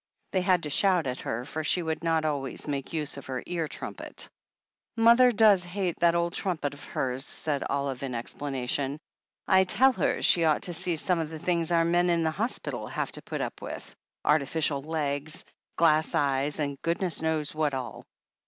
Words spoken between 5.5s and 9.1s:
hate that old trumpet of hers," said Olive in explanation.